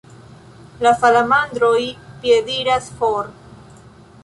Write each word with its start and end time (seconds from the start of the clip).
La 0.85 0.93
salamandroj 1.01 1.77
piediras 2.25 2.91
for. 3.03 3.31